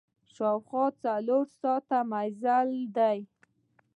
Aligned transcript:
شاوخوا 0.35 0.85
څلور 1.03 1.45
ساعته 1.61 1.97
مزل 2.11 2.69
ده. 2.95 3.11